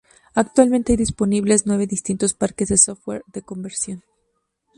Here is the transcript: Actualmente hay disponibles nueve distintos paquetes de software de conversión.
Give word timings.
Actualmente 0.33 0.93
hay 0.93 0.97
disponibles 0.97 1.67
nueve 1.67 1.85
distintos 1.95 2.33
paquetes 2.41 2.69
de 2.69 2.77
software 2.79 3.23
de 3.35 3.43
conversión. 3.49 4.01